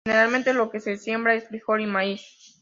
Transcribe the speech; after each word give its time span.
Generalmente 0.07 0.55
lo 0.55 0.71
que 0.71 0.79
se 0.79 0.97
siembra 0.97 1.35
es 1.35 1.47
frijol 1.47 1.81
y 1.81 1.85
maíz. 1.85 2.57